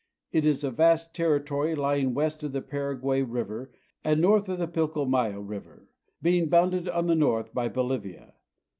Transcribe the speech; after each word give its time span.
It 0.31 0.47
is 0.47 0.63
a 0.63 0.71
vast 0.71 1.13
territory 1.13 1.75
lying 1.75 2.15
west 2.15 2.41
of 2.41 2.53
the 2.53 2.61
Paraguay 2.63 3.21
river 3.21 3.71
and 4.03 4.19
north 4.19 4.49
of 4.49 4.57
the 4.57 4.67
Pilcomayo 4.67 5.41
river, 5.41 5.89
being 6.23 6.49
bounded 6.49 6.89
on 6.89 7.05
the 7.05 7.13
north 7.13 7.53
by 7.53 7.67
Bolivia. 7.67 8.33